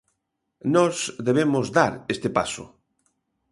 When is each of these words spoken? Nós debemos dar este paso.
Nós 0.75 0.95
debemos 1.27 1.65
dar 1.77 1.93
este 2.13 2.29
paso. 2.37 2.63